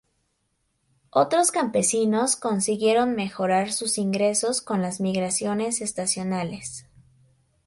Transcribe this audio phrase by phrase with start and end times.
[1.11, 6.87] Otros campesinos consiguieron mejorar sus ingresos con las migraciones estacionales.